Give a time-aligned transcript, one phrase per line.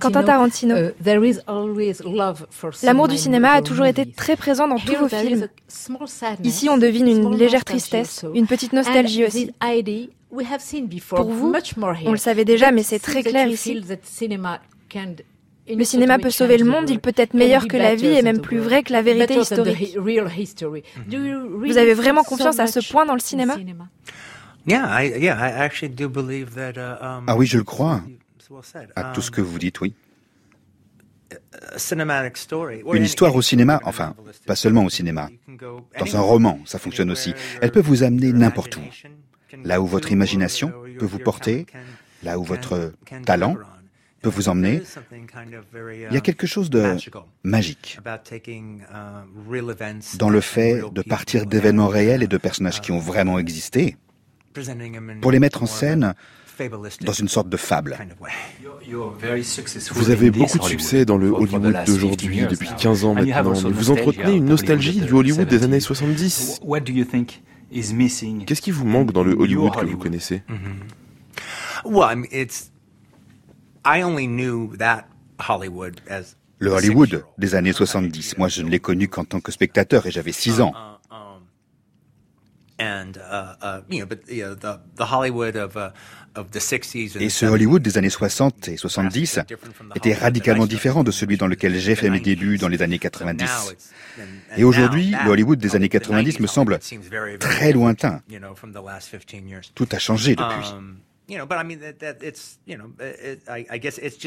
[0.00, 0.74] Quentin Tarantino,
[2.82, 5.48] l'amour du cinéma a toujours été très présent dans tous vos films.
[6.42, 9.52] Ici, on devine une légère tristesse, une petite nostalgie aussi.
[11.10, 11.52] Pour vous,
[12.04, 13.80] on le savait déjà, mais c'est très clair ici.
[15.70, 18.40] Le cinéma peut sauver le monde, il peut être meilleur que la vie et même
[18.40, 19.94] plus vrai que la vérité historique.
[21.06, 23.56] Vous avez vraiment confiance à ce point dans le cinéma?
[24.70, 25.02] Ah
[27.36, 28.02] oui, je le crois.
[28.96, 29.94] À tout ce que vous dites, oui.
[32.94, 34.14] Une histoire au cinéma, enfin,
[34.46, 35.28] pas seulement au cinéma.
[35.98, 37.34] Dans un roman, ça fonctionne aussi.
[37.60, 38.82] Elle peut vous amener n'importe où.
[39.64, 41.66] Là où votre imagination peut vous porter,
[42.22, 42.92] là où votre
[43.24, 43.56] talent
[44.22, 44.82] peut vous emmener.
[46.10, 46.96] Il y a quelque chose de
[47.42, 47.98] magique
[50.18, 53.96] dans le fait de partir d'événements réels et de personnages qui ont vraiment existé
[55.20, 56.14] pour les mettre en scène
[57.02, 57.98] dans une sorte de fable.
[59.92, 64.34] Vous avez beaucoup de succès dans le Hollywood d'aujourd'hui depuis 15 ans maintenant, vous entretenez
[64.36, 66.60] une nostalgie du Hollywood des années 70.
[68.46, 70.42] Qu'est-ce qui vous manque dans le Hollywood que vous connaissez?
[76.60, 80.10] Le Hollywood des années 70, moi je ne l'ai connu qu'en tant que spectateur et
[80.10, 80.72] j'avais 6 ans.
[87.20, 89.40] Et ce Hollywood des années 60 et 70
[89.96, 93.74] était radicalement différent de celui dans lequel j'ai fait mes débuts dans les années 90.
[94.56, 96.78] Et aujourd'hui, le Hollywood des années 90 me semble
[97.40, 98.20] très lointain.
[99.74, 100.68] Tout a changé depuis.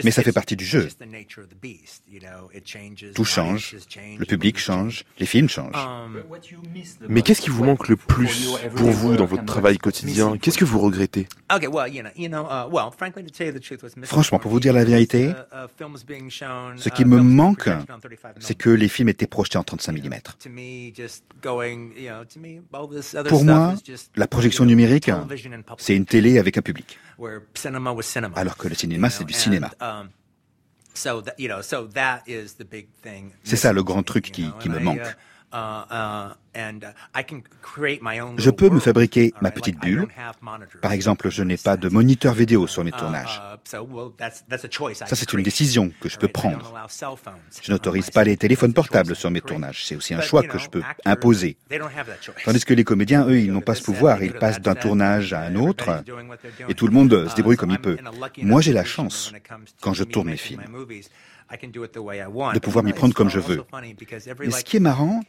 [0.03, 0.87] Mais ça fait partie du jeu.
[3.15, 3.75] Tout change,
[4.19, 5.73] le public change, les films changent.
[5.75, 6.23] Um,
[7.09, 10.37] Mais qu'est-ce qui vous manque le plus pour vous dans votre travail quotidien?
[10.37, 11.27] Qu'est-ce que vous regrettez?
[14.03, 15.67] Franchement, pour vous dire la vérité, uh,
[16.77, 17.69] ce qui uh, me manque,
[18.39, 20.09] c'est que les films étaient projetés en 35 mm.
[23.27, 23.75] Pour moi,
[24.15, 25.11] la projection numérique,
[25.77, 26.90] c'est une télé avec un public.
[28.35, 29.71] Alors que le cinéma, c'est du cinéma.
[33.43, 35.15] C'est ça le grand truc qui, qui me manque.
[35.53, 36.33] Uh, uh,
[38.37, 40.07] je peux me fabriquer ma petite bulle.
[40.81, 43.41] Par exemple, je n'ai pas de moniteur vidéo sur mes tournages.
[43.63, 46.73] Ça, c'est une décision que je peux prendre.
[47.61, 49.85] Je n'autorise pas les téléphones portables sur mes tournages.
[49.85, 51.57] C'est aussi un choix que je peux imposer.
[52.45, 54.23] Tandis que les comédiens, eux, ils n'ont pas ce pouvoir.
[54.23, 56.03] Ils passent d'un tournage à un autre
[56.67, 57.97] et tout le monde se débrouille comme il peut.
[58.37, 59.33] Moi, j'ai la chance,
[59.81, 60.63] quand je tourne mes films,
[61.51, 63.63] de pouvoir m'y prendre comme je veux.
[64.39, 65.21] Mais ce qui est marrant,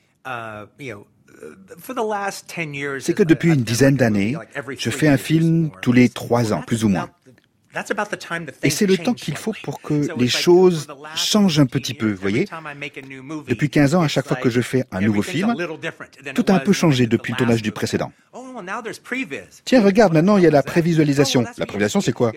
[2.98, 4.36] c'est que depuis une dizaine d'années,
[4.78, 7.10] je fais un film tous les trois ans, plus ou moins.
[8.62, 12.20] Et c'est le temps qu'il faut pour que les choses changent un petit peu, vous
[12.20, 12.46] voyez?
[13.48, 15.54] Depuis 15 ans, à chaque fois que je fais un nouveau film,
[16.34, 18.12] tout a un peu changé depuis le tournage du précédent.
[19.64, 21.42] Tiens, regarde, maintenant il y a la prévisualisation.
[21.42, 22.32] La prévisualisation, c'est quoi?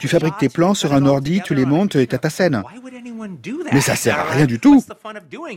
[0.00, 2.62] Tu fabriques tes plans sur un ordi, tu les montes et t'as ta scène.
[3.72, 4.82] Mais ça sert à rien du tout.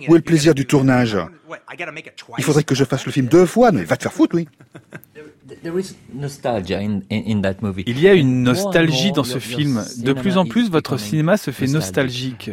[0.08, 1.18] Où est le plaisir du tournage?
[2.38, 4.48] Il faudrait que je fasse le film deux fois, mais va te faire foutre, oui.
[5.64, 5.72] Il
[8.00, 9.84] y a une nostalgie dans ce film.
[9.97, 12.52] De plus en plus, votre cinéma se fait nostalgique.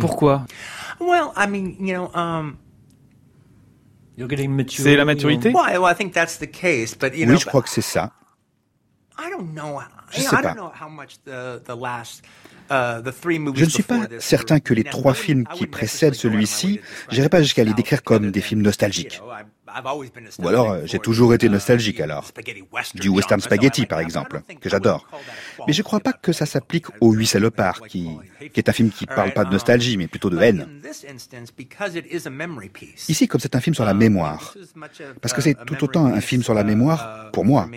[0.00, 0.46] Pourquoi?
[1.00, 2.56] Um,
[4.68, 5.52] C'est la maturité?
[5.52, 5.60] Oui,
[7.38, 8.12] je crois que c'est ça.
[10.10, 10.54] Je ne sais pas.
[12.70, 13.02] Uh,
[13.54, 17.64] je ne suis pas certain que les trois films qui précèdent celui-ci, j'irai pas jusqu'à
[17.64, 19.20] les décrire comme des films nostalgiques.
[20.38, 22.30] Ou alors, euh, j'ai toujours été nostalgique alors.
[22.94, 25.06] Du western spaghetti, par exemple, que j'adore.
[25.66, 28.08] Mais je ne crois pas que ça s'applique au Huit salopards, qui,
[28.52, 30.66] qui est un film qui ne parle pas de nostalgie, mais plutôt de haine.
[33.08, 34.54] Ici, comme c'est un film sur la mémoire,
[35.20, 37.68] parce que c'est tout autant un film sur la mémoire pour moi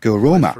[0.00, 0.54] que Roma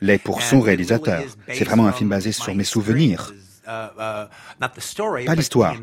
[0.00, 1.22] l'est pour son réalisateur.
[1.52, 3.32] C'est vraiment un film basé sur mes souvenirs.
[3.70, 4.26] Uh,
[4.60, 5.76] uh, pas l'histoire,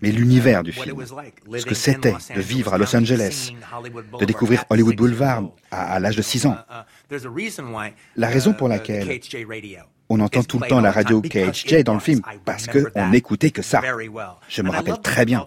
[0.00, 1.04] mais l'univers du film.
[1.06, 3.52] Ce que c'était de vivre à Los Angeles,
[4.18, 6.56] de découvrir Hollywood Boulevard à, à l'âge de 6 ans.
[7.10, 9.08] Uh, La raison pour laquelle
[10.08, 13.62] on entend tout le temps la radio KHJ dans le film parce qu'on n'écoutait que
[13.62, 13.82] ça.
[14.48, 15.46] Je me rappelle très bien.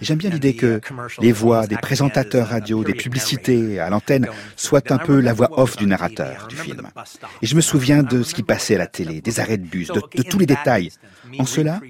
[0.00, 0.80] J'aime bien l'idée que
[1.20, 5.76] les voix des présentateurs radio, des publicités à l'antenne soient un peu la voix off
[5.76, 6.88] du narrateur du film.
[7.42, 9.88] Et je me souviens de ce qui passait à la télé, des arrêts de bus,
[9.88, 10.90] de, de tous les détails.
[11.38, 11.80] En cela,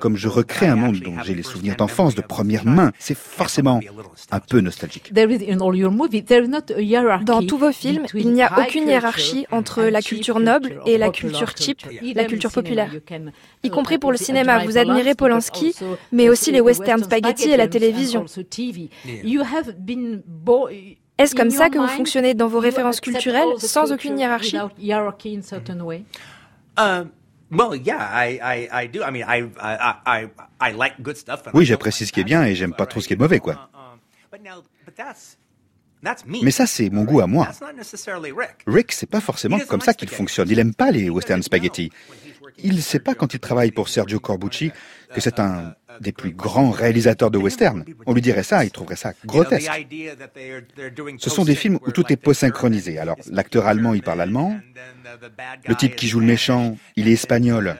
[0.00, 3.80] comme je recrée un monde dont j'ai les souvenirs d'enfance de première main, c'est forcément
[4.30, 5.12] un peu nostalgique.
[5.12, 5.26] Dans
[7.46, 11.10] tous vos films, il n'y a aucune hiérarchie entre la culture culture noble et la
[11.10, 11.82] culture cheap,
[12.14, 12.90] la culture populaire.
[13.62, 15.74] Y compris pour le cinéma, vous admirez Polanski,
[16.12, 18.24] mais aussi les westerns spaghetti et la télévision.
[21.16, 24.58] Est-ce comme ça que vous fonctionnez dans vos références culturelles, sans aucune hiérarchie
[31.52, 33.70] oui, j'apprécie ce qui est bien et j'aime pas trop ce qui est mauvais, quoi.
[36.42, 37.48] Mais ça, c'est mon goût à moi.
[38.66, 40.48] Rick, c'est pas forcément comme ça qu'il fonctionne.
[40.50, 41.90] Il aime pas les western spaghetti.
[42.58, 44.70] Il sait pas quand il travaille pour Sergio Corbucci
[45.12, 47.84] que c'est un des plus grands réalisateurs de western.
[48.06, 49.70] On lui dirait ça, il trouverait ça grotesque.
[51.18, 52.98] Ce sont des films où tout est post-synchronisé.
[52.98, 54.58] Alors, l'acteur allemand, il parle allemand.
[55.66, 57.76] Le type qui joue le méchant, il est espagnol.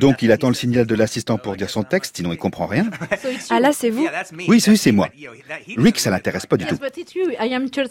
[0.00, 2.86] Donc il attend le signal de l'assistant pour dire son texte, sinon il comprend rien.
[3.50, 4.06] Ah là, c'est vous?
[4.48, 5.08] Oui, c'est moi.
[5.76, 6.78] Rick, ça l'intéresse pas du tout.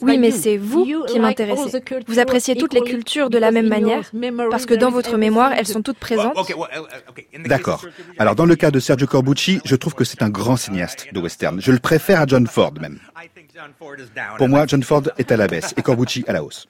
[0.02, 1.84] Oui, mais c'est vous qui m'intéressez.
[2.08, 4.10] Vous appréciez toutes les cultures de la même manière,
[4.50, 6.36] parce que dans votre mémoire, elles sont toutes présentes.
[7.46, 7.86] D'accord.
[8.18, 11.20] Alors dans le cas de Sergio Corbucci, je trouve que c'est un grand cinéaste de
[11.20, 11.62] western.
[11.62, 13.00] Je le préfère à John Ford même.
[14.38, 16.68] Pour moi, John Ford est à la baisse et Corbucci à la hausse.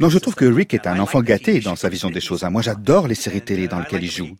[0.00, 2.44] Non, je trouve que Rick est un enfant gâté dans sa vision des choses.
[2.44, 2.50] Hein.
[2.50, 4.36] Moi, j'adore les séries télé dans lesquelles il joue.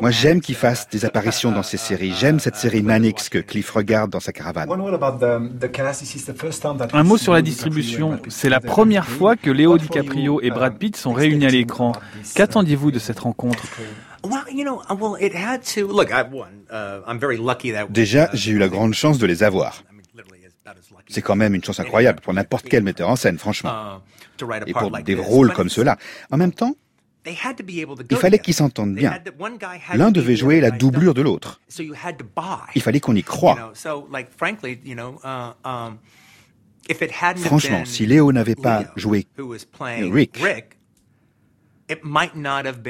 [0.00, 2.12] Moi, j'aime qu'il fasse des apparitions dans ces séries.
[2.12, 4.68] J'aime cette série Mannix que Cliff regarde dans sa caravane.
[6.92, 8.20] Un mot sur la distribution.
[8.28, 11.92] C'est la première fois que Léo DiCaprio et Brad Pitt sont réunis à l'écran.
[12.34, 13.62] Qu'attendiez-vous de cette rencontre?
[17.88, 19.82] Déjà, j'ai eu la grande chance de les avoir.
[21.08, 24.00] C'est quand même une chance incroyable pour n'importe quel metteur en scène, franchement.
[24.40, 25.96] Uh, Et pour des rôles comme ceux-là.
[26.30, 26.74] En même temps,
[27.26, 29.18] il fallait qu'ils s'entendent bien.
[29.94, 31.60] L'un devait jouer la doublure de l'autre.
[32.74, 33.72] Il fallait qu'on y croie.
[37.38, 39.26] Franchement, si Léo n'avait pas joué
[39.80, 40.38] Rick,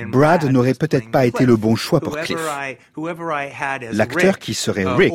[0.09, 2.39] Brad n'aurait peut-être pas été le bon choix pour Cliff.
[3.93, 5.13] L'acteur qui serait Rick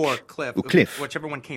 [0.55, 1.01] ou Cliff,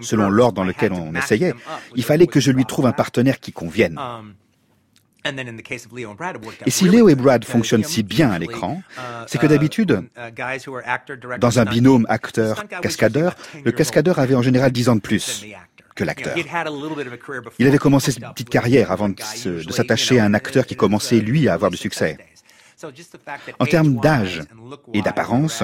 [0.02, 1.54] selon l'ordre dans lequel on essayait,
[1.94, 3.98] il fallait que je lui trouve un partenaire qui convienne.
[3.98, 4.34] Um,
[6.66, 11.38] et si Léo et Brad fonctionnent si bien à l'écran, uh, c'est que d'habitude, uh,
[11.38, 13.34] dans un binôme acteur-cascadeur,
[13.64, 15.46] le cascadeur avait en général 10 ans de plus
[15.94, 16.36] que l'acteur.
[17.58, 19.16] Il avait commencé sa petite carrière avant de
[19.70, 22.18] s'attacher à un acteur qui commençait, lui, à avoir du succès.
[23.58, 24.42] En termes d'âge
[24.92, 25.62] et d'apparence,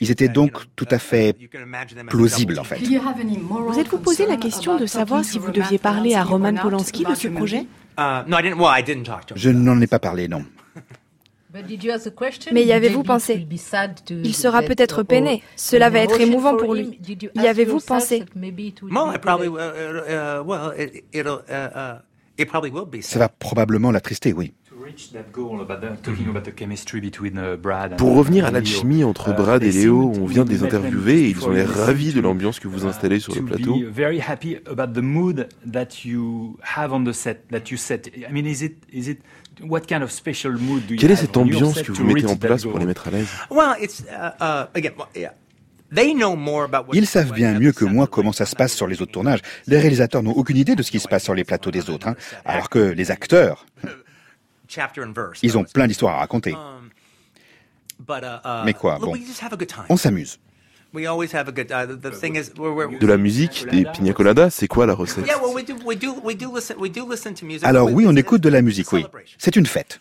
[0.00, 1.36] ils étaient donc tout à fait
[2.08, 2.78] plausibles en fait.
[2.78, 7.14] Vous êtes-vous posé la question de savoir si vous deviez parler à Roman Polanski de
[7.14, 7.66] ce projet
[7.98, 10.44] Je n'en ai pas parlé, non.
[12.52, 13.46] Mais y avez-vous pensé?
[14.10, 15.42] Il sera peut-être peiné.
[15.56, 17.00] Cela va être émouvant pour lui.
[17.34, 18.24] Y avez-vous pensé?
[23.00, 24.54] Ça va probablement l'attrister, oui.
[27.96, 31.46] Pour revenir à l'alchimie entre Brad et Léo, on vient de les interviewer et ils
[31.46, 33.76] ont l'air ravis de l'ambiance que vous installez sur le plateau.
[40.98, 43.28] Quelle est cette ambiance que vous mettez en place pour les mettre à l'aise?
[43.50, 43.64] Uh,
[44.40, 45.28] uh,
[46.92, 49.40] ils savent bien mieux que moi comment ça se passe sur les autres tournages.
[49.66, 52.08] Les réalisateurs n'ont aucune idée de ce qui se passe sur les plateaux des autres,
[52.08, 52.16] hein.
[52.44, 53.66] alors que les acteurs,
[55.42, 56.54] ils ont plein d'histoires à raconter.
[56.54, 56.90] Um,
[58.08, 59.14] uh, Mais quoi, bon,
[59.88, 60.38] on s'amuse.
[60.94, 65.24] De la musique, des pina coladas, c'est quoi la recette?
[67.64, 69.04] Alors oui, on écoute de la musique, oui.
[69.38, 70.00] C'est une fête.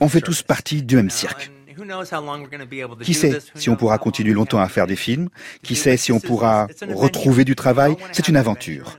[0.00, 1.50] On fait tous partie du même cirque.
[3.02, 5.28] Qui sait si on pourra continuer longtemps à faire des films
[5.62, 7.96] Qui sait si on pourra retrouver du travail?
[8.12, 8.98] C'est une aventure.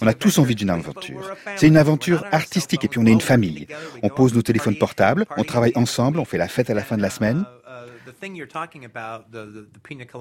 [0.00, 1.34] On a tous envie d'une aventure.
[1.56, 3.66] C'est une aventure artistique et puis on est une famille.
[4.02, 6.96] On pose nos téléphones portables, on travaille ensemble, on fait la fête à la fin
[6.96, 7.44] de la semaine.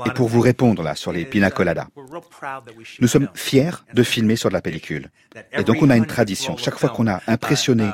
[0.06, 1.88] Et pour vous répondre là sur les pina coladas,
[3.00, 5.10] nous sommes fiers de filmer sur de la pellicule.
[5.52, 6.58] Et donc on a une tradition.
[6.58, 7.90] Chaque fois qu'on a impressionné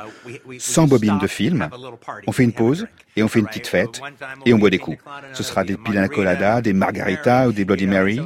[0.58, 1.68] 100 bobines de film,
[2.26, 4.00] on fait une pause et on fait une petite fête
[4.46, 4.98] et on boit des coups.
[5.32, 8.20] Ce sera des pina coladas, des margaritas ou des Bloody Mary.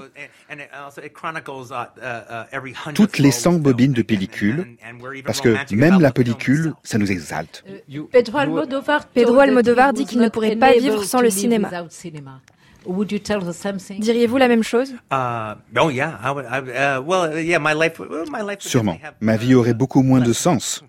[2.95, 4.77] Toutes les 100 bobines de pellicule,
[5.25, 7.65] parce que même la pellicule, ça nous exalte.
[8.13, 11.71] Pedro Almodovar, dit qu'il ne pourrait pas vivre sans le cinéma.
[13.99, 14.95] Diriez-vous la même chose?
[18.61, 18.99] Sûrement.
[19.21, 20.85] Ma vie aurait beaucoup moins de sens